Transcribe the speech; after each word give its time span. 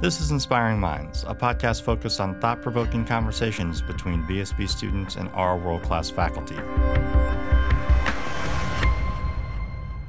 This 0.00 0.20
is 0.20 0.32
Inspiring 0.32 0.80
Minds, 0.80 1.24
a 1.26 1.34
podcast 1.34 1.82
focused 1.82 2.20
on 2.20 2.38
thought 2.40 2.60
provoking 2.60 3.04
conversations 3.04 3.80
between 3.80 4.24
VSB 4.24 4.68
students 4.68 5.14
and 5.14 5.28
our 5.30 5.56
world 5.56 5.82
class 5.82 6.10
faculty. 6.10 6.56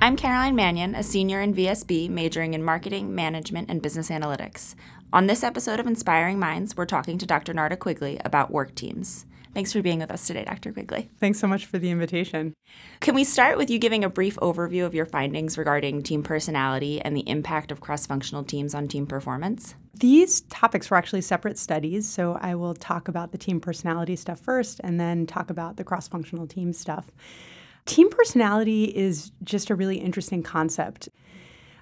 I'm 0.02 0.18
Caroline 0.18 0.56
Mannion, 0.56 0.96
a 0.96 1.04
senior 1.04 1.40
in 1.40 1.54
VSB 1.54 2.10
majoring 2.10 2.56
in 2.56 2.64
marketing, 2.64 3.14
management, 3.14 3.70
and 3.70 3.82
business 3.82 4.10
analytics. 4.10 4.74
On 5.14 5.28
this 5.28 5.44
episode 5.44 5.80
of 5.80 5.88
Inspiring 5.88 6.40
Minds, 6.40 6.76
we're 6.76 6.86
talking 6.86 7.18
to 7.20 7.26
Dr. 7.26 7.54
Narda 7.54 7.78
Quigley 7.78 8.20
about 8.26 8.52
work 8.52 8.74
teams. 8.76 9.26
Thanks 9.56 9.72
for 9.72 9.82
being 9.82 10.00
with 10.00 10.12
us 10.12 10.28
today, 10.28 10.44
Dr. 10.44 10.74
Quigley. 10.74 11.10
Thanks 11.22 11.40
so 11.40 11.48
much 11.48 11.66
for 11.66 11.80
the 11.80 11.90
invitation. 11.90 12.54
Can 13.00 13.16
we 13.16 13.24
start 13.24 13.58
with 13.58 13.70
you 13.70 13.80
giving 13.80 14.04
a 14.04 14.10
brief 14.10 14.36
overview 14.36 14.86
of 14.86 14.94
your 14.94 15.06
findings 15.06 15.58
regarding 15.58 16.04
team 16.04 16.24
personality 16.24 17.00
and 17.00 17.16
the 17.16 17.28
impact 17.30 17.72
of 17.72 17.80
cross 17.80 18.06
functional 18.06 18.44
teams 18.44 18.76
on 18.76 18.90
team 18.90 19.08
performance? 19.08 19.76
These 19.94 20.42
topics 20.42 20.92
were 20.92 20.98
actually 20.98 21.22
separate 21.22 21.58
studies, 21.58 22.06
so 22.06 22.38
I 22.42 22.56
will 22.56 22.74
talk 22.74 23.08
about 23.08 23.32
the 23.32 23.38
team 23.38 23.62
personality 23.62 24.18
stuff 24.18 24.42
first 24.42 24.82
and 24.84 25.00
then 25.00 25.26
talk 25.26 25.50
about 25.50 25.78
the 25.78 25.86
cross 25.86 26.10
functional 26.10 26.48
team 26.48 26.74
stuff. 26.74 27.06
Team 27.86 28.10
personality 28.10 28.86
is 28.86 29.32
just 29.42 29.70
a 29.70 29.76
really 29.76 30.00
interesting 30.00 30.44
concept. 30.44 31.08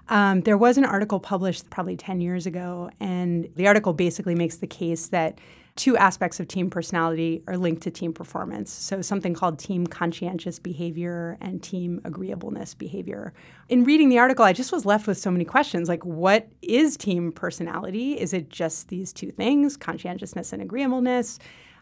Um, 0.10 0.42
there 0.42 0.60
was 0.60 0.78
an 0.78 0.86
article 0.86 1.20
published 1.20 1.72
probably 1.72 1.98
10 1.98 2.22
years 2.22 2.46
ago, 2.46 2.92
and 3.00 3.50
the 3.56 3.66
article 3.66 3.94
basically 3.94 4.36
makes 4.36 4.58
the 4.58 4.68
case 4.68 5.08
that 5.08 5.40
two 5.76 5.98
aspects 5.98 6.40
of 6.40 6.48
team 6.48 6.70
personality 6.70 7.44
are 7.48 7.58
linked 7.58 7.82
to 7.84 7.92
team 7.92 8.14
performance. 8.14 8.72
So, 8.72 9.02
something 9.02 9.34
called 9.34 9.58
team 9.58 9.88
conscientious 9.88 10.60
behavior 10.60 11.38
and 11.42 11.64
team 11.64 12.00
agreeableness 12.04 12.76
behavior. 12.76 13.34
In 13.70 13.84
reading 13.84 14.10
the 14.10 14.20
article, 14.20 14.46
I 14.46 14.54
just 14.54 14.72
was 14.72 14.86
left 14.86 15.08
with 15.08 15.18
so 15.18 15.32
many 15.32 15.46
questions 15.46 15.90
like, 15.90 16.06
what 16.06 16.48
is 16.62 16.96
team 16.96 17.32
personality? 17.32 18.20
Is 18.20 18.34
it 18.34 18.50
just 18.50 18.90
these 18.90 19.12
two 19.12 19.32
things, 19.32 19.76
conscientiousness 19.76 20.54
and 20.54 20.62
agreeableness? 20.62 21.40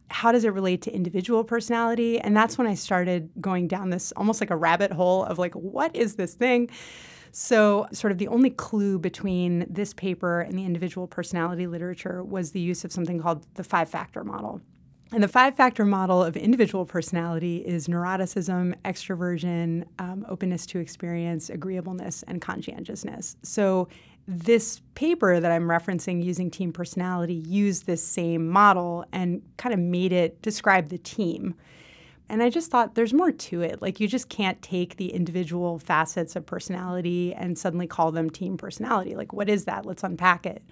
How 0.10 0.32
does 0.32 0.44
it 0.44 0.54
relate 0.54 0.82
to 0.84 0.94
individual 0.94 1.44
personality? 1.44 2.20
And 2.20 2.36
that's 2.36 2.58
when 2.58 2.68
I 2.68 2.76
started 2.76 3.30
going 3.40 3.68
down 3.68 3.90
this 3.90 4.12
almost 4.14 4.42
like 4.42 4.52
a 4.52 4.58
rabbit 4.58 4.92
hole 4.92 5.24
of 5.24 5.38
like, 5.38 5.54
what 5.54 5.96
is 5.96 6.16
this 6.16 6.34
thing? 6.34 6.70
So, 7.32 7.88
sort 7.94 8.12
of 8.12 8.18
the 8.18 8.28
only 8.28 8.50
clue 8.50 9.00
between 9.00 9.66
this 9.70 9.94
paper 9.94 10.42
and 10.42 10.58
the 10.58 10.66
individual 10.66 11.08
personality 11.08 11.66
literature 11.66 12.24
was 12.24 12.52
the 12.52 12.60
use 12.60 12.84
of 12.84 12.92
something 12.92 13.22
called 13.22 13.46
the 13.56 13.64
five 13.64 13.90
factor 13.90 14.24
model. 14.24 14.62
And 15.14 15.22
the 15.22 15.28
five 15.28 15.56
factor 15.56 15.84
model 15.84 16.24
of 16.24 16.38
individual 16.38 16.86
personality 16.86 17.58
is 17.58 17.88
neuroticism, 17.88 18.76
extroversion, 18.86 19.86
um, 20.00 20.26
openness 20.30 20.66
to 20.68 20.80
experience, 20.80 21.50
agreeableness, 21.50 22.24
and 22.24 22.42
conscientiousness. 22.42 23.36
So, 23.44 23.88
this 24.28 24.82
paper 24.94 25.40
that 25.40 25.52
I'm 25.52 25.64
referencing 25.64 26.24
using 26.24 26.52
team 26.52 26.72
personality 26.72 27.34
used 27.34 27.86
this 27.86 28.04
same 28.04 28.48
model 28.48 29.06
and 29.12 29.42
kind 29.58 29.74
of 29.74 29.80
made 29.80 30.14
it 30.14 30.42
describe 30.42 30.90
the 30.90 30.98
team. 30.98 31.56
And 32.32 32.42
I 32.42 32.50
just 32.50 32.72
thought 32.72 32.96
there's 32.96 33.14
more 33.14 33.34
to 33.34 33.62
it. 33.62 33.82
Like, 33.82 34.00
you 34.00 34.08
just 34.08 34.30
can't 34.30 34.62
take 34.62 34.96
the 34.96 35.12
individual 35.12 35.80
facets 35.80 36.38
of 36.38 36.46
personality 36.46 37.34
and 37.34 37.58
suddenly 37.58 37.88
call 37.88 38.14
them 38.14 38.30
team 38.30 38.56
personality. 38.56 39.16
Like, 39.16 39.34
what 39.34 39.50
is 39.50 39.66
that? 39.66 39.86
Let's 39.86 40.02
unpack 40.02 40.46
it. 40.46 40.64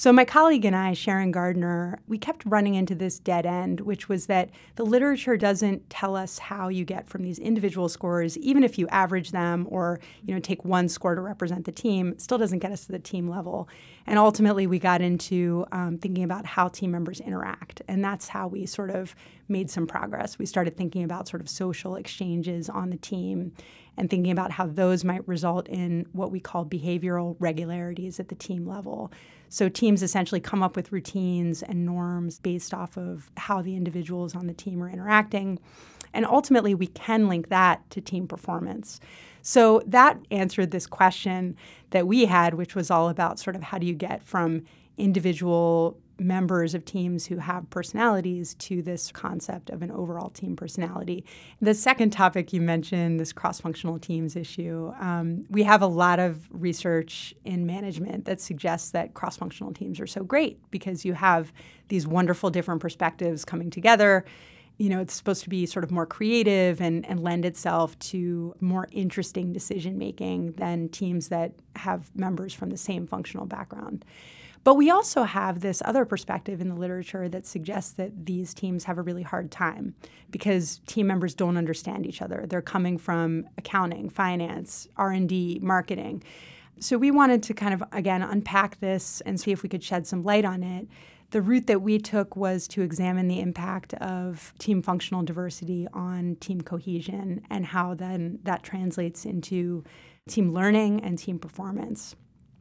So, 0.00 0.14
my 0.14 0.24
colleague 0.24 0.64
and 0.64 0.74
I, 0.74 0.94
Sharon 0.94 1.30
Gardner, 1.30 2.00
we 2.08 2.16
kept 2.16 2.46
running 2.46 2.74
into 2.74 2.94
this 2.94 3.18
dead 3.18 3.44
end, 3.44 3.80
which 3.80 4.08
was 4.08 4.24
that 4.28 4.48
the 4.76 4.82
literature 4.82 5.36
doesn't 5.36 5.90
tell 5.90 6.16
us 6.16 6.38
how 6.38 6.68
you 6.68 6.86
get 6.86 7.06
from 7.06 7.22
these 7.22 7.38
individual 7.38 7.86
scores, 7.86 8.38
even 8.38 8.64
if 8.64 8.78
you 8.78 8.88
average 8.88 9.30
them 9.30 9.66
or 9.68 10.00
you 10.24 10.32
know 10.32 10.40
take 10.40 10.64
one 10.64 10.88
score 10.88 11.14
to 11.14 11.20
represent 11.20 11.66
the 11.66 11.72
team, 11.72 12.18
still 12.18 12.38
doesn't 12.38 12.60
get 12.60 12.72
us 12.72 12.86
to 12.86 12.92
the 12.92 12.98
team 12.98 13.28
level. 13.28 13.68
And 14.06 14.18
ultimately, 14.18 14.66
we 14.66 14.78
got 14.78 15.02
into 15.02 15.66
um, 15.70 15.98
thinking 15.98 16.24
about 16.24 16.46
how 16.46 16.68
team 16.68 16.92
members 16.92 17.20
interact, 17.20 17.82
and 17.86 18.02
that's 18.02 18.28
how 18.28 18.48
we 18.48 18.64
sort 18.64 18.88
of 18.88 19.14
made 19.48 19.68
some 19.68 19.86
progress. 19.86 20.38
We 20.38 20.46
started 20.46 20.78
thinking 20.78 21.04
about 21.04 21.28
sort 21.28 21.42
of 21.42 21.48
social 21.50 21.96
exchanges 21.96 22.70
on 22.70 22.88
the 22.88 22.96
team 22.96 23.52
and 23.98 24.08
thinking 24.08 24.32
about 24.32 24.52
how 24.52 24.66
those 24.66 25.04
might 25.04 25.28
result 25.28 25.68
in 25.68 26.06
what 26.12 26.30
we 26.30 26.40
call 26.40 26.64
behavioral 26.64 27.36
regularities 27.38 28.18
at 28.18 28.28
the 28.28 28.34
team 28.34 28.66
level. 28.66 29.12
So 29.50 29.68
teams 29.68 30.02
essentially 30.02 30.40
come 30.40 30.62
up 30.62 30.76
with 30.76 30.92
routines 30.92 31.62
and 31.62 31.84
norms 31.84 32.38
based 32.38 32.72
off 32.72 32.96
of 32.96 33.30
how 33.36 33.60
the 33.60 33.76
individuals 33.76 34.34
on 34.34 34.46
the 34.46 34.54
team 34.54 34.82
are 34.82 34.88
interacting. 34.88 35.58
And 36.14 36.24
ultimately, 36.24 36.74
we 36.74 36.86
can 36.86 37.28
link 37.28 37.48
that 37.48 37.88
to 37.90 38.00
team 38.00 38.26
performance. 38.26 39.00
So 39.42 39.82
that 39.86 40.18
answered 40.30 40.70
this 40.70 40.86
question 40.86 41.56
that 41.90 42.06
we 42.06 42.26
had, 42.26 42.54
which 42.54 42.74
was 42.74 42.90
all 42.90 43.08
about 43.08 43.38
sort 43.38 43.56
of 43.56 43.62
how 43.62 43.78
do 43.78 43.86
you 43.86 43.94
get 43.94 44.22
from 44.22 44.62
individual 44.96 45.96
members 46.20 46.74
of 46.74 46.84
teams 46.84 47.26
who 47.26 47.38
have 47.38 47.68
personalities 47.70 48.54
to 48.54 48.82
this 48.82 49.10
concept 49.10 49.70
of 49.70 49.80
an 49.80 49.90
overall 49.90 50.28
team 50.28 50.54
personality. 50.54 51.24
The 51.60 51.74
second 51.74 52.10
topic 52.10 52.52
you 52.52 52.60
mentioned, 52.60 53.18
this 53.18 53.32
cross 53.32 53.58
functional 53.58 53.98
teams 53.98 54.36
issue, 54.36 54.92
um, 55.00 55.46
we 55.48 55.62
have 55.62 55.80
a 55.80 55.86
lot 55.86 56.20
of 56.20 56.46
research 56.50 57.34
in 57.44 57.66
management 57.66 58.26
that 58.26 58.40
suggests 58.40 58.90
that 58.90 59.14
cross 59.14 59.38
functional 59.38 59.72
teams 59.72 59.98
are 59.98 60.06
so 60.06 60.22
great 60.22 60.60
because 60.70 61.04
you 61.04 61.14
have 61.14 61.52
these 61.88 62.06
wonderful 62.06 62.50
different 62.50 62.82
perspectives 62.82 63.44
coming 63.44 63.70
together. 63.70 64.24
You 64.76 64.90
know, 64.90 65.00
it's 65.00 65.14
supposed 65.14 65.42
to 65.44 65.50
be 65.50 65.64
sort 65.66 65.84
of 65.84 65.90
more 65.90 66.06
creative 66.06 66.80
and, 66.80 67.04
and 67.06 67.22
lend 67.22 67.44
itself 67.46 67.98
to 67.98 68.54
more 68.60 68.88
interesting 68.92 69.52
decision 69.52 69.98
making 69.98 70.52
than 70.52 70.90
teams 70.90 71.28
that 71.28 71.52
have 71.76 72.14
members 72.14 72.52
from 72.52 72.70
the 72.70 72.76
same 72.76 73.06
functional 73.06 73.46
background. 73.46 74.04
But 74.62 74.74
we 74.74 74.90
also 74.90 75.22
have 75.22 75.60
this 75.60 75.80
other 75.84 76.04
perspective 76.04 76.60
in 76.60 76.68
the 76.68 76.74
literature 76.74 77.28
that 77.30 77.46
suggests 77.46 77.92
that 77.92 78.26
these 78.26 78.52
teams 78.52 78.84
have 78.84 78.98
a 78.98 79.02
really 79.02 79.22
hard 79.22 79.50
time 79.50 79.94
because 80.30 80.80
team 80.86 81.06
members 81.06 81.34
don't 81.34 81.56
understand 81.56 82.06
each 82.06 82.20
other. 82.20 82.44
They're 82.46 82.60
coming 82.60 82.98
from 82.98 83.48
accounting, 83.56 84.10
finance, 84.10 84.86
R&D, 84.96 85.60
marketing. 85.62 86.22
So 86.78 86.98
we 86.98 87.10
wanted 87.10 87.42
to 87.44 87.54
kind 87.54 87.74
of 87.74 87.82
again 87.92 88.22
unpack 88.22 88.80
this 88.80 89.22
and 89.22 89.40
see 89.40 89.50
if 89.50 89.62
we 89.62 89.68
could 89.68 89.82
shed 89.82 90.06
some 90.06 90.22
light 90.24 90.44
on 90.44 90.62
it. 90.62 90.88
The 91.30 91.40
route 91.40 91.66
that 91.68 91.80
we 91.80 91.98
took 91.98 92.36
was 92.36 92.66
to 92.68 92.82
examine 92.82 93.28
the 93.28 93.40
impact 93.40 93.94
of 93.94 94.52
team 94.58 94.82
functional 94.82 95.22
diversity 95.22 95.86
on 95.92 96.36
team 96.36 96.60
cohesion 96.60 97.42
and 97.50 97.64
how 97.64 97.94
then 97.94 98.40
that 98.42 98.62
translates 98.62 99.24
into 99.24 99.84
team 100.28 100.52
learning 100.52 101.00
and 101.04 101.18
team 101.18 101.38
performance. 101.38 102.16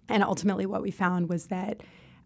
And 0.09 0.23
ultimately, 0.23 0.65
what 0.65 0.81
we 0.81 0.91
found 0.91 1.29
was 1.29 1.45
that 1.47 1.81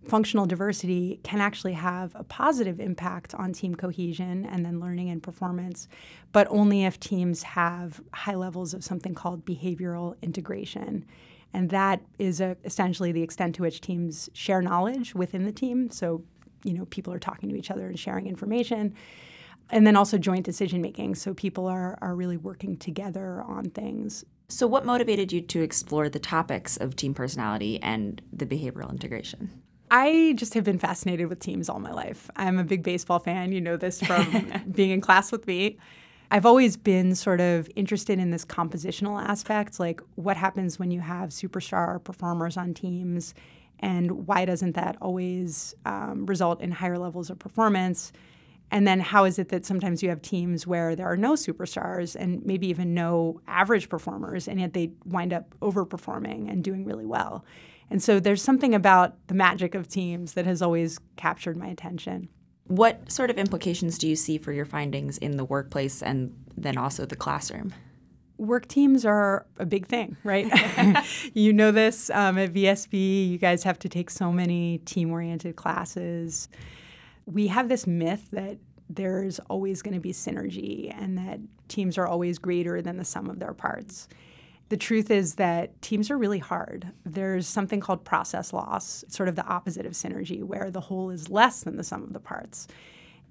functional 0.08 0.46
diversity 0.46 1.20
can 1.24 1.40
actually 1.40 1.74
have 1.74 2.14
a 2.16 2.24
positive 2.24 2.80
impact 2.80 3.34
on 3.36 3.54
team 3.54 3.76
cohesion 3.76 4.46
and 4.46 4.66
then 4.66 4.80
learning 4.80 5.10
and 5.10 5.24
performance, 5.24 5.88
but 6.32 6.48
only 6.50 6.84
if 6.84 7.00
teams 7.00 7.44
have 7.44 8.02
high 8.14 8.36
levels 8.36 8.74
of 8.74 8.84
something 8.84 9.14
called 9.14 9.46
behavioral 9.46 10.16
integration. 10.22 11.06
And 11.54 11.70
that 11.70 12.02
is 12.18 12.42
a, 12.42 12.58
essentially 12.64 13.12
the 13.12 13.22
extent 13.22 13.56
to 13.56 13.62
which 13.62 13.80
teams 13.80 14.30
share 14.34 14.62
knowledge 14.62 15.14
within 15.14 15.46
the 15.46 15.52
team. 15.52 15.90
So, 15.92 16.24
you 16.64 16.74
know, 16.74 16.86
people 16.86 17.14
are 17.14 17.20
talking 17.20 17.50
to 17.50 17.56
each 17.56 17.72
other 17.72 17.88
and 17.88 18.00
sharing 18.00 18.28
information. 18.28 18.96
And 19.70 19.88
then 19.88 19.96
also 19.96 20.18
joint 20.18 20.46
decision 20.46 20.82
making. 20.82 21.16
So 21.16 21.34
people 21.34 21.68
are, 21.68 21.98
are 22.02 22.16
really 22.16 22.38
working 22.38 22.76
together 22.78 23.42
on 23.44 23.70
things. 23.70 24.26
So, 24.50 24.68
what 24.68 24.86
motivated 24.86 25.32
you 25.32 25.42
to 25.42 25.62
explore 25.62 26.10
the 26.10 26.20
topics 26.20 26.78
of 26.78 26.96
team 26.96 27.14
personality 27.14 27.82
and 27.82 28.22
the 28.32 28.46
behavioral 28.46 28.90
integration? 28.92 29.50
I 29.90 30.34
just 30.38 30.54
have 30.56 30.64
been 30.64 30.80
fascinated 30.80 31.28
with 31.28 31.40
teams 31.40 31.70
all 31.70 31.80
my 31.80 31.92
life. 31.92 32.30
I'm 32.36 32.58
a 32.58 32.64
big 32.64 32.84
baseball 32.84 33.20
fan. 33.20 33.52
You 33.52 33.62
know 33.62 33.78
this 33.78 34.02
from 34.02 34.52
being 34.72 34.92
in 34.92 35.02
class 35.02 35.32
with 35.32 35.46
me. 35.48 35.78
I've 36.32 36.48
always 36.48 36.78
been 36.78 37.14
sort 37.14 37.42
of 37.42 37.70
interested 37.76 38.18
in 38.18 38.32
this 38.32 38.44
compositional 38.44 39.24
aspect, 39.24 39.80
like 39.80 40.02
what 40.16 40.36
happens 40.36 40.80
when 40.80 40.90
you 40.90 41.00
have 41.00 41.30
superstar 41.30 42.04
performers 42.04 42.58
on 42.58 42.74
teams, 42.74 43.36
and 43.80 44.26
why 44.26 44.46
doesn't 44.46 44.72
that 44.72 44.98
always 45.00 45.76
um, 45.86 46.26
result 46.26 46.60
in 46.62 46.72
higher 46.72 46.98
levels 46.98 47.30
of 47.30 47.38
performance? 47.38 48.12
And 48.74 48.88
then 48.88 49.00
how 49.00 49.24
is 49.26 49.38
it 49.38 49.50
that 49.50 49.68
sometimes 49.68 50.02
you 50.02 50.10
have 50.10 50.24
teams 50.24 50.66
where 50.66 50.96
there 50.96 51.06
are 51.06 51.16
no 51.16 51.34
superstars 51.34 52.16
and 52.16 52.44
maybe 52.44 52.66
even 52.66 52.96
no 52.96 53.40
average 53.48 53.88
performers, 53.88 54.48
and 54.48 54.60
yet 54.60 54.74
they 54.74 54.92
wind 55.06 55.32
up 55.32 55.54
overperforming 55.60 56.52
and 56.52 56.64
doing 56.64 56.84
really 56.84 57.06
well? 57.06 57.46
And 57.92 58.02
so 58.02 58.20
there's 58.20 58.42
something 58.42 58.74
about 58.74 59.28
the 59.28 59.36
magic 59.36 59.76
of 59.76 59.88
teams 59.88 60.34
that 60.34 60.48
has 60.48 60.64
always 60.64 60.98
captured 61.18 61.56
my 61.56 61.68
attention. 61.68 62.30
What 62.66 63.12
sort 63.12 63.30
of 63.30 63.38
implications 63.38 64.00
do 64.00 64.08
you 64.08 64.16
see 64.16 64.40
for 64.40 64.52
your 64.52 64.66
findings 64.66 65.20
in 65.20 65.38
the 65.38 65.46
workplace 65.46 66.02
and 66.02 66.36
then 66.58 66.76
also 66.76 67.06
the 67.06 67.16
classroom? 67.16 67.76
Work 68.40 68.68
teams 68.68 69.06
are 69.06 69.46
a 69.60 69.68
big 69.68 69.86
thing, 69.86 70.18
right? 70.24 70.52
you 71.36 71.54
know 71.54 71.70
this 71.70 72.10
um, 72.10 72.40
at 72.40 72.52
VSB. 72.52 73.30
You 73.30 73.38
guys 73.38 73.62
have 73.66 73.78
to 73.80 73.90
take 73.90 74.10
so 74.10 74.32
many 74.32 74.80
team 74.80 75.12
oriented 75.12 75.58
classes 75.58 76.50
we 77.26 77.48
have 77.48 77.70
this 77.70 77.88
myth 77.88 78.28
that 78.32 78.58
there's 78.90 79.40
always 79.50 79.82
going 79.82 79.94
to 79.94 80.00
be 80.00 80.12
synergy 80.12 80.94
and 80.96 81.18
that 81.18 81.40
teams 81.68 81.98
are 81.98 82.08
always 82.08 82.38
greater 82.38 82.82
than 82.82 82.98
the 82.98 83.06
sum 83.06 83.30
of 83.30 83.40
their 83.40 83.54
parts. 83.54 84.08
The 84.70 84.78
truth 84.78 85.12
is 85.12 85.36
that 85.36 85.82
teams 85.82 86.10
are 86.10 86.18
really 86.18 86.40
hard. 86.40 86.92
There's 87.06 87.48
something 87.48 87.80
called 87.80 88.06
process 88.06 88.54
loss, 88.54 89.04
sort 89.08 89.30
of 89.30 89.36
the 89.36 89.46
opposite 89.46 89.86
of 89.86 89.94
synergy, 89.94 90.44
where 90.44 90.72
the 90.72 90.82
whole 90.82 91.10
is 91.10 91.30
less 91.30 91.64
than 91.64 91.78
the 91.78 91.84
sum 91.84 92.04
of 92.04 92.14
the 92.14 92.20
parts. 92.20 92.68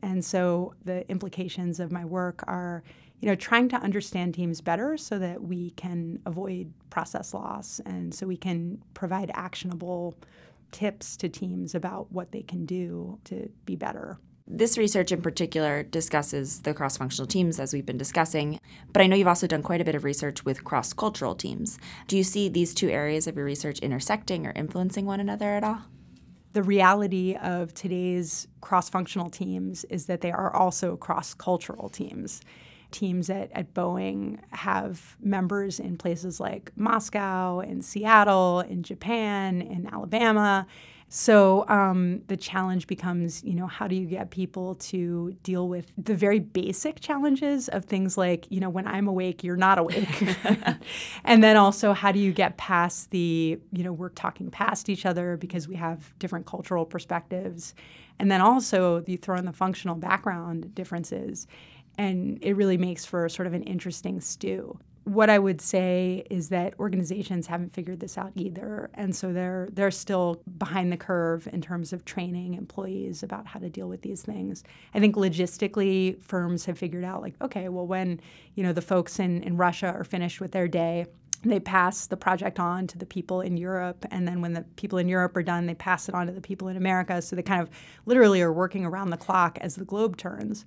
And 0.02 0.24
so 0.24 0.74
the 0.84 1.08
implications 1.10 1.80
of 1.80 1.92
my 1.92 2.04
work 2.04 2.42
are, 2.46 2.82
you 3.20 3.28
know, 3.28 3.34
trying 3.34 3.68
to 3.70 3.76
understand 3.76 4.34
teams 4.34 4.60
better 4.60 4.96
so 4.96 5.18
that 5.18 5.42
we 5.42 5.70
can 5.70 6.20
avoid 6.26 6.72
process 6.90 7.32
loss 7.32 7.80
and 7.86 8.14
so 8.14 8.26
we 8.26 8.36
can 8.36 8.82
provide 8.94 9.30
actionable 9.34 10.16
tips 10.72 11.16
to 11.18 11.28
teams 11.28 11.74
about 11.74 12.10
what 12.10 12.32
they 12.32 12.42
can 12.42 12.66
do 12.66 13.20
to 13.24 13.48
be 13.64 13.76
better. 13.76 14.18
This 14.46 14.76
research 14.76 15.12
in 15.12 15.22
particular 15.22 15.84
discusses 15.84 16.62
the 16.62 16.74
cross 16.74 16.96
functional 16.96 17.28
teams, 17.28 17.60
as 17.60 17.72
we've 17.72 17.86
been 17.86 17.96
discussing, 17.96 18.58
but 18.92 19.00
I 19.00 19.06
know 19.06 19.14
you've 19.14 19.28
also 19.28 19.46
done 19.46 19.62
quite 19.62 19.80
a 19.80 19.84
bit 19.84 19.94
of 19.94 20.02
research 20.02 20.44
with 20.44 20.64
cross 20.64 20.92
cultural 20.92 21.36
teams. 21.36 21.78
Do 22.08 22.16
you 22.16 22.24
see 22.24 22.48
these 22.48 22.74
two 22.74 22.90
areas 22.90 23.26
of 23.28 23.36
your 23.36 23.44
research 23.44 23.78
intersecting 23.78 24.46
or 24.46 24.52
influencing 24.52 25.06
one 25.06 25.20
another 25.20 25.50
at 25.50 25.62
all? 25.62 25.82
The 26.54 26.62
reality 26.62 27.34
of 27.36 27.72
today's 27.72 28.48
cross 28.60 28.90
functional 28.90 29.30
teams 29.30 29.84
is 29.84 30.06
that 30.06 30.20
they 30.20 30.32
are 30.32 30.54
also 30.54 30.96
cross 30.96 31.32
cultural 31.32 31.88
teams. 31.88 32.42
Teams 32.92 33.30
at, 33.30 33.50
at 33.52 33.74
Boeing 33.74 34.38
have 34.50 35.16
members 35.20 35.80
in 35.80 35.96
places 35.96 36.38
like 36.38 36.70
Moscow, 36.76 37.60
in 37.60 37.82
Seattle, 37.82 38.60
in 38.60 38.82
Japan, 38.82 39.62
in 39.62 39.88
Alabama. 39.92 40.66
So 41.14 41.68
um, 41.68 42.22
the 42.28 42.38
challenge 42.38 42.86
becomes, 42.86 43.44
you 43.44 43.54
know, 43.54 43.66
how 43.66 43.86
do 43.86 43.94
you 43.94 44.06
get 44.06 44.30
people 44.30 44.76
to 44.76 45.36
deal 45.42 45.68
with 45.68 45.92
the 45.98 46.14
very 46.14 46.38
basic 46.38 47.00
challenges 47.00 47.68
of 47.68 47.84
things 47.84 48.16
like, 48.16 48.46
you 48.48 48.60
know, 48.60 48.70
when 48.70 48.86
I'm 48.86 49.06
awake, 49.06 49.44
you're 49.44 49.54
not 49.54 49.78
awake. 49.78 50.24
and 51.24 51.44
then 51.44 51.58
also, 51.58 51.92
how 51.92 52.12
do 52.12 52.18
you 52.18 52.32
get 52.32 52.56
past 52.56 53.10
the, 53.10 53.60
you 53.72 53.84
know, 53.84 53.92
we're 53.92 54.08
talking 54.08 54.50
past 54.50 54.88
each 54.88 55.04
other 55.04 55.36
because 55.36 55.68
we 55.68 55.74
have 55.74 56.18
different 56.18 56.46
cultural 56.46 56.86
perspectives. 56.86 57.74
And 58.18 58.30
then 58.30 58.40
also, 58.40 59.04
you 59.06 59.18
throw 59.18 59.36
in 59.36 59.44
the 59.44 59.52
functional 59.52 59.96
background 59.96 60.74
differences, 60.74 61.46
and 61.98 62.38
it 62.42 62.56
really 62.56 62.76
makes 62.76 63.04
for 63.04 63.28
sort 63.28 63.46
of 63.46 63.54
an 63.54 63.62
interesting 63.62 64.20
stew 64.20 64.78
what 65.04 65.28
I 65.28 65.38
would 65.38 65.60
say 65.60 66.24
is 66.30 66.50
that 66.50 66.74
organizations 66.78 67.48
haven't 67.48 67.74
figured 67.74 68.00
this 68.00 68.16
out 68.16 68.32
either, 68.36 68.90
and 68.94 69.14
so 69.14 69.32
they're 69.32 69.68
they're 69.72 69.90
still 69.90 70.42
behind 70.58 70.92
the 70.92 70.96
curve 70.96 71.48
in 71.52 71.60
terms 71.60 71.92
of 71.92 72.04
training 72.04 72.54
employees 72.54 73.22
about 73.22 73.46
how 73.46 73.58
to 73.58 73.68
deal 73.68 73.88
with 73.88 74.02
these 74.02 74.22
things. 74.22 74.62
I 74.94 75.00
think 75.00 75.16
logistically, 75.16 76.22
firms 76.22 76.66
have 76.66 76.78
figured 76.78 77.04
out 77.04 77.20
like, 77.20 77.34
okay, 77.42 77.68
well, 77.68 77.86
when 77.86 78.20
you 78.54 78.62
know 78.62 78.72
the 78.72 78.82
folks 78.82 79.18
in 79.18 79.42
in 79.42 79.56
Russia 79.56 79.88
are 79.88 80.04
finished 80.04 80.40
with 80.40 80.52
their 80.52 80.68
day, 80.68 81.06
they 81.42 81.58
pass 81.58 82.06
the 82.06 82.16
project 82.16 82.60
on 82.60 82.86
to 82.86 82.98
the 82.98 83.06
people 83.06 83.40
in 83.40 83.56
Europe, 83.56 84.06
and 84.12 84.28
then 84.28 84.40
when 84.40 84.52
the 84.52 84.62
people 84.76 84.98
in 84.98 85.08
Europe 85.08 85.36
are 85.36 85.42
done, 85.42 85.66
they 85.66 85.74
pass 85.74 86.08
it 86.08 86.14
on 86.14 86.28
to 86.28 86.32
the 86.32 86.40
people 86.40 86.68
in 86.68 86.76
America. 86.76 87.20
So 87.22 87.34
they 87.34 87.42
kind 87.42 87.60
of 87.60 87.70
literally 88.06 88.40
are 88.40 88.52
working 88.52 88.84
around 88.84 89.10
the 89.10 89.16
clock 89.16 89.58
as 89.60 89.74
the 89.74 89.84
globe 89.84 90.16
turns 90.16 90.64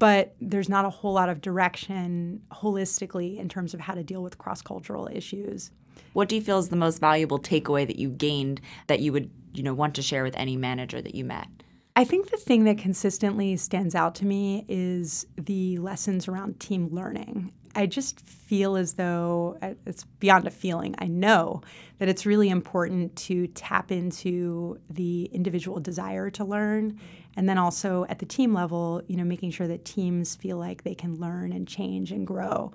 but 0.00 0.34
there's 0.40 0.68
not 0.68 0.84
a 0.84 0.90
whole 0.90 1.12
lot 1.12 1.28
of 1.28 1.40
direction 1.40 2.42
holistically 2.50 3.38
in 3.38 3.48
terms 3.48 3.74
of 3.74 3.80
how 3.80 3.94
to 3.94 4.02
deal 4.02 4.22
with 4.22 4.38
cross 4.38 4.62
cultural 4.62 5.08
issues. 5.12 5.70
What 6.14 6.28
do 6.28 6.34
you 6.34 6.42
feel 6.42 6.58
is 6.58 6.70
the 6.70 6.76
most 6.76 6.98
valuable 6.98 7.38
takeaway 7.38 7.86
that 7.86 7.96
you 7.96 8.08
gained 8.08 8.60
that 8.88 9.00
you 9.00 9.12
would, 9.12 9.30
you 9.52 9.62
know, 9.62 9.74
want 9.74 9.94
to 9.96 10.02
share 10.02 10.24
with 10.24 10.34
any 10.36 10.56
manager 10.56 11.00
that 11.02 11.14
you 11.14 11.24
met? 11.24 11.46
I 11.94 12.04
think 12.04 12.30
the 12.30 12.38
thing 12.38 12.64
that 12.64 12.78
consistently 12.78 13.56
stands 13.58 13.94
out 13.94 14.14
to 14.16 14.24
me 14.24 14.64
is 14.68 15.26
the 15.36 15.76
lessons 15.78 16.28
around 16.28 16.58
team 16.58 16.88
learning. 16.90 17.52
I 17.74 17.86
just 17.86 18.20
feel 18.20 18.76
as 18.76 18.94
though 18.94 19.56
uh, 19.62 19.74
it's 19.86 20.04
beyond 20.18 20.46
a 20.46 20.50
feeling. 20.50 20.94
I 20.98 21.06
know 21.06 21.62
that 21.98 22.08
it's 22.08 22.26
really 22.26 22.48
important 22.48 23.14
to 23.16 23.46
tap 23.48 23.92
into 23.92 24.78
the 24.88 25.24
individual 25.26 25.78
desire 25.80 26.30
to 26.30 26.44
learn 26.44 26.98
and 27.36 27.48
then 27.48 27.58
also 27.58 28.06
at 28.08 28.18
the 28.18 28.26
team 28.26 28.52
level, 28.52 29.02
you 29.06 29.16
know, 29.16 29.24
making 29.24 29.52
sure 29.52 29.68
that 29.68 29.84
teams 29.84 30.34
feel 30.34 30.56
like 30.56 30.82
they 30.82 30.94
can 30.94 31.16
learn 31.20 31.52
and 31.52 31.66
change 31.68 32.10
and 32.10 32.26
grow. 32.26 32.72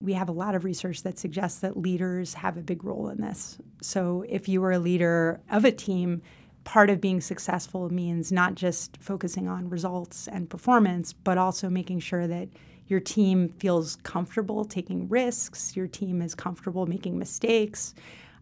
We 0.00 0.12
have 0.14 0.28
a 0.28 0.32
lot 0.32 0.54
of 0.54 0.64
research 0.64 1.04
that 1.04 1.18
suggests 1.18 1.60
that 1.60 1.76
leaders 1.76 2.34
have 2.34 2.56
a 2.56 2.62
big 2.62 2.84
role 2.84 3.08
in 3.08 3.20
this. 3.20 3.58
So 3.80 4.24
if 4.28 4.48
you 4.48 4.62
are 4.64 4.72
a 4.72 4.78
leader 4.78 5.40
of 5.50 5.64
a 5.64 5.72
team, 5.72 6.20
part 6.66 6.90
of 6.90 7.00
being 7.00 7.20
successful 7.20 7.88
means 7.90 8.32
not 8.32 8.56
just 8.56 8.96
focusing 8.98 9.48
on 9.48 9.70
results 9.70 10.26
and 10.26 10.50
performance, 10.50 11.12
but 11.12 11.38
also 11.38 11.70
making 11.70 12.00
sure 12.00 12.26
that 12.26 12.48
your 12.88 12.98
team 12.98 13.48
feels 13.48 13.96
comfortable 14.02 14.64
taking 14.64 15.08
risks, 15.08 15.76
your 15.76 15.86
team 15.86 16.20
is 16.20 16.34
comfortable 16.34 16.84
making 16.86 17.18
mistakes, 17.18 17.94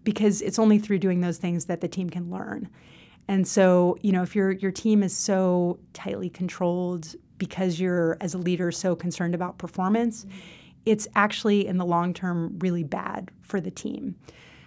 because 0.05 0.41
it's 0.41 0.59
only 0.59 0.79
through 0.79 0.99
doing 0.99 1.21
those 1.21 1.37
things 1.37 1.67
that 1.67 1.83
the 1.83 1.89
team 1.89 2.09
can 2.09 2.31
learn. 2.31 2.69
And 3.29 3.47
so, 3.47 3.99
you 4.01 4.11
know, 4.11 4.23
if 4.23 4.35
your 4.35 4.53
your 4.53 4.73
team 4.73 5.03
is 5.03 5.15
so 5.17 5.79
tightly 5.93 6.31
controlled 6.31 7.15
because 7.37 7.79
you're 7.79 8.17
as 8.21 8.33
a 8.33 8.39
leader 8.39 8.73
so 8.73 8.97
concerned 8.97 9.35
about 9.35 9.59
performance, 9.59 10.27
it's 10.87 11.07
actually 11.15 11.67
in 11.67 11.77
the 11.77 11.87
long 11.87 12.15
term 12.15 12.59
really 12.59 12.85
bad 12.85 13.31
for 13.43 13.61
the 13.61 13.71
team. 13.71 14.17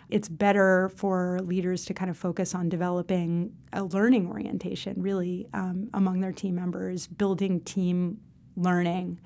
It's 0.09 0.29
better 0.29 0.89
for 0.95 1.39
leaders 1.43 1.85
to 1.85 1.93
kind 1.93 2.09
of 2.09 2.17
focus 2.17 2.55
on 2.55 2.69
developing 2.69 3.53
a 3.73 3.83
learning 3.83 4.27
orientation, 4.27 5.01
really, 5.01 5.47
um, 5.53 5.89
among 5.93 6.21
their 6.21 6.31
team 6.31 6.55
members, 6.55 7.07
building 7.07 7.61
team 7.61 8.19
learning. 8.55 9.19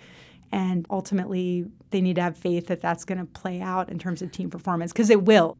And 0.51 0.85
ultimately, 0.89 1.65
they 1.91 2.01
need 2.01 2.15
to 2.15 2.21
have 2.21 2.35
faith 2.35 2.67
that 2.67 2.81
that's 2.81 3.05
going 3.05 3.19
to 3.19 3.25
play 3.25 3.61
out 3.61 3.89
in 3.89 3.99
terms 3.99 4.21
of 4.21 4.31
team 4.31 4.49
performance, 4.49 4.91
because 4.91 5.09
it 5.09 5.23
will 5.23 5.57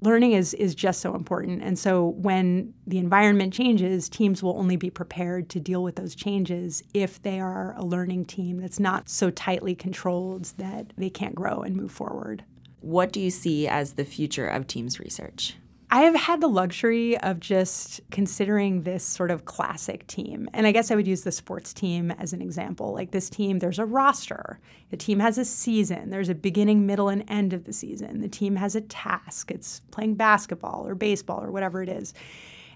learning 0.00 0.32
is 0.32 0.52
is 0.54 0.74
just 0.74 1.00
so 1.00 1.14
important. 1.14 1.62
And 1.62 1.78
so 1.78 2.08
when 2.08 2.74
the 2.86 2.98
environment 2.98 3.54
changes, 3.54 4.08
teams 4.08 4.42
will 4.42 4.58
only 4.58 4.76
be 4.76 4.90
prepared 4.90 5.48
to 5.50 5.60
deal 5.60 5.82
with 5.82 5.94
those 5.94 6.16
changes 6.16 6.82
if 6.92 7.22
they 7.22 7.38
are 7.38 7.74
a 7.76 7.84
learning 7.84 8.24
team 8.24 8.58
that's 8.58 8.80
not 8.80 9.08
so 9.08 9.30
tightly 9.30 9.76
controlled 9.76 10.46
that 10.56 10.92
they 10.96 11.08
can't 11.08 11.36
grow 11.36 11.62
and 11.62 11.76
move 11.76 11.92
forward. 11.92 12.44
What 12.82 13.12
do 13.12 13.20
you 13.20 13.30
see 13.30 13.66
as 13.66 13.94
the 13.94 14.04
future 14.04 14.46
of 14.46 14.66
teams 14.66 15.00
research? 15.00 15.56
I 15.94 16.04
have 16.04 16.14
had 16.14 16.40
the 16.40 16.48
luxury 16.48 17.18
of 17.18 17.38
just 17.38 18.00
considering 18.10 18.82
this 18.82 19.04
sort 19.04 19.30
of 19.30 19.44
classic 19.44 20.06
team. 20.06 20.48
And 20.54 20.66
I 20.66 20.72
guess 20.72 20.90
I 20.90 20.94
would 20.94 21.06
use 21.06 21.22
the 21.22 21.30
sports 21.30 21.74
team 21.74 22.10
as 22.12 22.32
an 22.32 22.40
example. 22.40 22.94
Like 22.94 23.10
this 23.10 23.28
team, 23.28 23.58
there's 23.58 23.78
a 23.78 23.84
roster. 23.84 24.58
The 24.88 24.96
team 24.96 25.20
has 25.20 25.36
a 25.36 25.44
season. 25.44 26.08
There's 26.08 26.30
a 26.30 26.34
beginning, 26.34 26.86
middle, 26.86 27.10
and 27.10 27.24
end 27.28 27.52
of 27.52 27.64
the 27.64 27.74
season. 27.74 28.20
The 28.20 28.28
team 28.28 28.56
has 28.56 28.74
a 28.74 28.80
task. 28.80 29.50
It's 29.50 29.80
playing 29.90 30.14
basketball 30.14 30.86
or 30.86 30.94
baseball 30.94 31.44
or 31.44 31.50
whatever 31.50 31.82
it 31.82 31.90
is. 31.90 32.14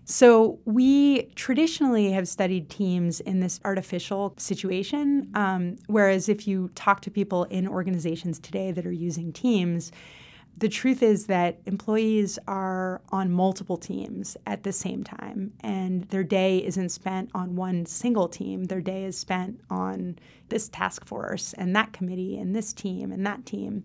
So, 0.08 0.60
we 0.64 1.24
traditionally 1.34 2.12
have 2.12 2.28
studied 2.28 2.70
teams 2.70 3.18
in 3.18 3.40
this 3.40 3.58
artificial 3.64 4.34
situation. 4.38 5.32
Um, 5.34 5.78
whereas, 5.88 6.28
if 6.28 6.46
you 6.46 6.70
talk 6.76 7.00
to 7.02 7.10
people 7.10 7.42
in 7.44 7.66
organizations 7.66 8.38
today 8.38 8.70
that 8.70 8.86
are 8.86 8.92
using 8.92 9.32
teams, 9.32 9.90
the 10.56 10.68
truth 10.68 11.02
is 11.02 11.26
that 11.26 11.58
employees 11.66 12.38
are 12.46 13.02
on 13.10 13.32
multiple 13.32 13.76
teams 13.76 14.36
at 14.46 14.62
the 14.62 14.72
same 14.72 15.02
time, 15.02 15.52
and 15.60 16.04
their 16.04 16.24
day 16.24 16.64
isn't 16.64 16.90
spent 16.90 17.30
on 17.34 17.56
one 17.56 17.84
single 17.84 18.28
team. 18.28 18.64
Their 18.64 18.80
day 18.80 19.04
is 19.04 19.18
spent 19.18 19.60
on 19.68 20.20
this 20.50 20.68
task 20.68 21.04
force 21.04 21.52
and 21.54 21.74
that 21.74 21.92
committee 21.92 22.38
and 22.38 22.54
this 22.54 22.72
team 22.72 23.10
and 23.10 23.26
that 23.26 23.44
team. 23.44 23.82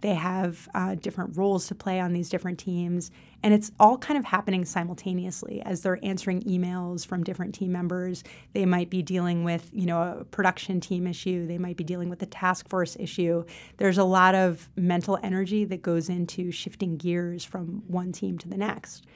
They 0.00 0.14
have 0.14 0.68
uh, 0.74 0.94
different 0.94 1.36
roles 1.36 1.66
to 1.68 1.74
play 1.74 2.00
on 2.00 2.12
these 2.12 2.28
different 2.28 2.58
teams. 2.58 3.10
And 3.42 3.54
it's 3.54 3.70
all 3.80 3.98
kind 3.98 4.18
of 4.18 4.24
happening 4.24 4.64
simultaneously 4.64 5.62
as 5.62 5.82
they're 5.82 5.98
answering 6.02 6.42
emails 6.42 7.06
from 7.06 7.24
different 7.24 7.54
team 7.54 7.72
members. 7.72 8.22
They 8.52 8.66
might 8.66 8.90
be 8.90 9.02
dealing 9.02 9.44
with, 9.44 9.70
you 9.72 9.86
know, 9.86 10.20
a 10.20 10.24
production 10.24 10.80
team 10.80 11.06
issue. 11.06 11.46
They 11.46 11.58
might 11.58 11.76
be 11.76 11.84
dealing 11.84 12.08
with 12.10 12.22
a 12.22 12.26
task 12.26 12.68
force 12.68 12.96
issue. 12.98 13.44
There's 13.78 13.98
a 13.98 14.04
lot 14.04 14.34
of 14.34 14.68
mental 14.76 15.18
energy 15.22 15.64
that 15.66 15.82
goes 15.82 16.08
into 16.08 16.50
shifting 16.50 16.96
gears 16.96 17.44
from 17.44 17.82
one 17.86 18.12
team 18.12 18.38
to 18.38 18.48
the 18.48 18.56
next 18.56 19.06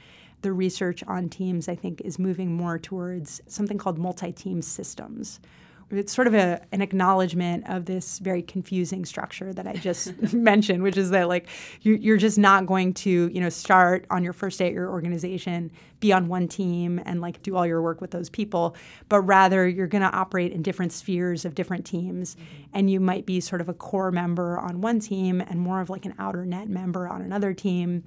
the 0.45 0.53
research 0.53 1.03
on 1.09 1.31
teams, 1.31 1.69
I 1.69 1.75
think, 1.75 2.03
is 2.03 2.19
moving 2.19 2.53
more 2.53 2.79
towards 2.79 3.41
something 3.49 3.79
called 3.79 3.99
multi 3.99 4.31
team 4.31 4.61
systems, 4.61 5.41
it's 5.97 6.13
sort 6.13 6.27
of 6.27 6.35
a, 6.35 6.61
an 6.73 6.81
acknowledgement 6.81 7.69
of 7.69 7.85
this 7.87 8.19
very 8.19 8.43
confusing 8.43 9.05
structure 9.05 9.53
that 9.53 9.67
I 9.67 9.75
just 9.75 10.15
mentioned, 10.33 10.83
which 10.83 10.97
is 10.97 11.11
that 11.11 11.29
like 11.29 11.49
you, 11.83 11.95
you're 11.95 12.17
just 12.17 12.39
not 12.39 12.67
going 12.67 12.95
to 12.95 13.31
you 13.33 13.41
know 13.41 13.49
start 13.49 14.07
on 14.11 14.25
your 14.25 14.33
first 14.33 14.59
day 14.59 14.67
at 14.67 14.73
your 14.73 14.91
organization, 14.91 15.71
be 16.01 16.13
on 16.13 16.29
one 16.29 16.49
team, 16.49 17.01
and 17.05 17.21
like 17.21 17.43
do 17.43 17.57
all 17.57 17.67
your 17.67 17.83
work 17.83 18.01
with 18.01 18.11
those 18.11 18.31
people, 18.31 18.77
but 19.09 19.21
rather 19.21 19.67
you're 19.69 19.87
going 19.87 20.03
to 20.03 20.13
operate 20.13 20.53
in 20.53 20.63
different 20.63 20.93
spheres 20.93 21.45
of 21.45 21.55
different 21.55 21.85
teams, 21.85 22.35
mm-hmm. 22.35 22.63
and 22.75 22.91
you 22.91 23.01
might 23.01 23.27
be 23.27 23.41
sort 23.41 23.61
of 23.61 23.69
a 23.69 23.75
core 23.75 24.11
member 24.11 24.59
on 24.59 24.81
one 24.81 25.01
team 25.01 25.41
and 25.41 25.61
more 25.61 25.81
of 25.81 25.91
like 25.91 26.05
an 26.05 26.15
outer 26.19 26.45
net 26.45 26.69
member 26.69 27.09
on 27.09 27.23
another 27.23 27.53
team. 27.55 28.05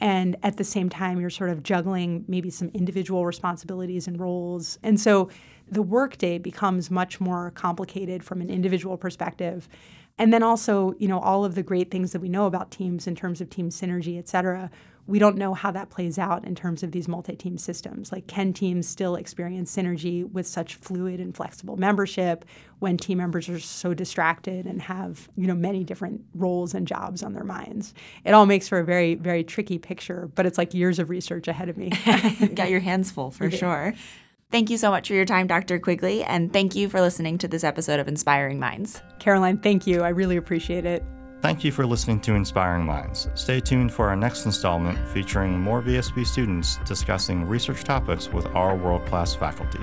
And 0.00 0.36
at 0.42 0.56
the 0.56 0.64
same 0.64 0.88
time, 0.88 1.20
you're 1.20 1.30
sort 1.30 1.50
of 1.50 1.62
juggling 1.62 2.24
maybe 2.26 2.50
some 2.50 2.68
individual 2.74 3.24
responsibilities 3.26 4.08
and 4.08 4.18
roles. 4.18 4.78
And 4.82 5.00
so 5.00 5.30
the 5.70 5.82
workday 5.82 6.38
becomes 6.38 6.90
much 6.90 7.20
more 7.20 7.50
complicated 7.52 8.22
from 8.24 8.40
an 8.40 8.50
individual 8.50 8.96
perspective. 8.96 9.68
And 10.18 10.32
then 10.32 10.42
also, 10.42 10.94
you 10.98 11.08
know, 11.08 11.18
all 11.18 11.44
of 11.44 11.54
the 11.54 11.62
great 11.62 11.90
things 11.90 12.12
that 12.12 12.20
we 12.20 12.28
know 12.28 12.46
about 12.46 12.70
teams 12.70 13.06
in 13.06 13.16
terms 13.16 13.40
of 13.40 13.50
team 13.50 13.70
synergy, 13.70 14.18
et 14.18 14.28
cetera, 14.28 14.70
we 15.06 15.18
don't 15.18 15.36
know 15.36 15.52
how 15.52 15.70
that 15.70 15.90
plays 15.90 16.18
out 16.18 16.44
in 16.44 16.54
terms 16.54 16.82
of 16.82 16.92
these 16.92 17.08
multi-team 17.08 17.58
systems. 17.58 18.10
Like, 18.10 18.26
can 18.26 18.52
teams 18.54 18.88
still 18.88 19.16
experience 19.16 19.74
synergy 19.74 20.30
with 20.30 20.46
such 20.46 20.76
fluid 20.76 21.20
and 21.20 21.36
flexible 21.36 21.76
membership 21.76 22.44
when 22.78 22.96
team 22.96 23.18
members 23.18 23.48
are 23.48 23.60
so 23.60 23.92
distracted 23.92 24.66
and 24.66 24.80
have, 24.80 25.28
you 25.36 25.46
know, 25.46 25.54
many 25.54 25.84
different 25.84 26.22
roles 26.34 26.72
and 26.72 26.86
jobs 26.86 27.22
on 27.22 27.34
their 27.34 27.44
minds? 27.44 27.92
It 28.24 28.32
all 28.32 28.46
makes 28.46 28.66
for 28.66 28.78
a 28.78 28.84
very, 28.84 29.14
very 29.14 29.44
tricky 29.44 29.78
picture, 29.78 30.30
but 30.34 30.46
it's 30.46 30.56
like 30.56 30.72
years 30.72 30.98
of 30.98 31.10
research 31.10 31.48
ahead 31.48 31.68
of 31.68 31.76
me. 31.76 31.90
Got 32.54 32.70
your 32.70 32.80
hands 32.80 33.10
full 33.10 33.30
for 33.30 33.46
yeah. 33.48 33.58
sure. 33.58 33.94
Thank 34.50 34.70
you 34.70 34.78
so 34.78 34.90
much 34.90 35.08
for 35.08 35.14
your 35.14 35.24
time, 35.24 35.46
Dr. 35.46 35.78
Quigley, 35.78 36.22
and 36.22 36.52
thank 36.52 36.76
you 36.76 36.88
for 36.88 37.00
listening 37.00 37.38
to 37.38 37.48
this 37.48 37.64
episode 37.64 37.98
of 37.98 38.06
Inspiring 38.06 38.60
Minds. 38.60 39.02
Caroline, 39.18 39.58
thank 39.58 39.86
you. 39.86 40.02
I 40.02 40.10
really 40.10 40.36
appreciate 40.36 40.84
it. 40.84 41.04
Thank 41.42 41.62
you 41.62 41.72
for 41.72 41.84
listening 41.84 42.20
to 42.20 42.34
Inspiring 42.34 42.86
Minds. 42.86 43.28
Stay 43.34 43.60
tuned 43.60 43.92
for 43.92 44.08
our 44.08 44.16
next 44.16 44.46
installment 44.46 44.98
featuring 45.08 45.60
more 45.60 45.82
VSB 45.82 46.26
students 46.26 46.78
discussing 46.86 47.46
research 47.46 47.84
topics 47.84 48.28
with 48.28 48.46
our 48.54 48.74
world 48.74 49.04
class 49.06 49.34
faculty. 49.34 49.80